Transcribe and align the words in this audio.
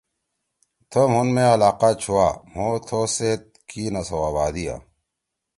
تھو 0.89 1.01
مُھون 1.11 1.27
مے 1.35 1.43
علاقہ 1.53 1.89
چھوا۔ 2.01 2.27
مھو 2.53 2.67
تھو 2.87 2.99
سیت 3.15 3.43
کی 3.69 3.83
نہ 3.93 4.01
سوا 4.07 4.29
بھادیا۔ 4.35 4.75